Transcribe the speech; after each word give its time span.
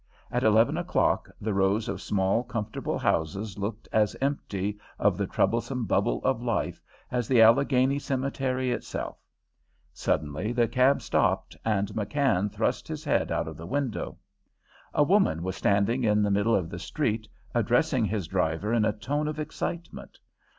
At 0.31 0.43
eleven 0.43 0.77
o'clock 0.77 1.29
the 1.39 1.53
rows 1.53 1.87
of 1.87 2.01
small, 2.01 2.43
comfortable 2.43 2.97
houses 2.97 3.59
looked 3.59 3.87
as 3.93 4.15
empty 4.19 4.79
of 4.97 5.15
the 5.15 5.27
troublesome 5.27 5.85
bubble 5.85 6.21
of 6.23 6.41
life 6.41 6.81
as 7.11 7.27
the 7.27 7.39
Allegheny 7.39 7.99
cemetery 7.99 8.71
itself. 8.71 9.19
Suddenly 9.93 10.53
the 10.53 10.67
cab 10.67 11.03
stopped, 11.03 11.55
and 11.63 11.89
McKann 11.89 12.51
thrust 12.51 12.87
his 12.87 13.03
head 13.03 13.31
out 13.31 13.47
of 13.47 13.57
the 13.57 13.67
window. 13.67 14.17
A 14.91 15.03
woman 15.03 15.43
was 15.43 15.55
standing 15.55 16.03
in 16.03 16.23
the 16.23 16.31
middle 16.31 16.55
of 16.55 16.71
the 16.71 16.79
street 16.79 17.27
addressing 17.53 18.05
his 18.05 18.25
driver 18.27 18.73
in 18.73 18.85
a 18.85 18.93
tone 18.93 19.27
of 19.27 19.39
excitement. 19.39 20.17